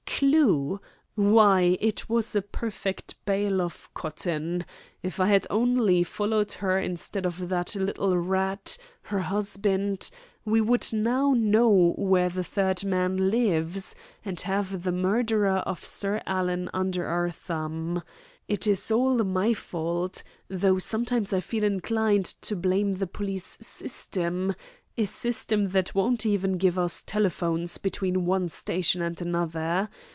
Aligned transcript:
Clue! 0.21 0.79
Why, 1.15 1.79
it 1.81 2.07
was 2.07 2.35
a 2.35 2.43
perfect 2.43 3.15
bale 3.25 3.59
of 3.59 3.89
cotton. 3.95 4.65
If 5.01 5.19
I 5.19 5.25
had 5.25 5.47
only 5.49 6.03
followed 6.03 6.51
her 6.51 6.77
instead 6.77 7.25
of 7.25 7.49
that 7.49 7.73
little 7.73 8.15
rat, 8.15 8.77
her 9.03 9.21
husband, 9.21 10.11
we 10.45 10.61
would 10.61 10.93
now 10.93 11.33
know 11.35 11.93
where 11.97 12.29
the 12.29 12.43
third 12.43 12.83
man 12.83 13.31
lives, 13.31 13.95
and 14.23 14.39
have 14.41 14.83
the 14.83 14.91
murderer 14.91 15.57
of 15.65 15.83
Sir 15.83 16.21
Alan 16.27 16.69
under 16.71 17.07
our 17.07 17.31
thumb. 17.31 18.03
It 18.47 18.67
is 18.67 18.91
all 18.91 19.23
my 19.23 19.55
fault, 19.55 20.21
though 20.47 20.77
sometimes 20.77 21.33
I 21.33 21.39
feel 21.39 21.63
inclined 21.63 22.25
to 22.43 22.55
blame 22.55 22.93
the 22.93 23.07
police 23.07 23.57
system 23.59 24.53
a 24.97 25.05
system 25.05 25.69
that 25.69 25.95
won't 25.95 26.25
even 26.27 26.57
give 26.57 26.77
us 26.77 27.01
telephones 27.01 27.77
between 27.79 28.25
one 28.25 28.49
station 28.49 29.01
and 29.01 29.19
another. 29.21 29.89